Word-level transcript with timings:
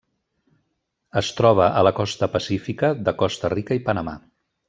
Es 1.21 1.29
troba 1.41 1.67
a 1.81 1.83
la 1.89 1.91
costa 1.99 2.31
pacífica 2.37 2.91
de 3.09 3.15
Costa 3.23 3.55
Rica 3.57 3.81
i 3.81 3.85
Panamà. 3.91 4.19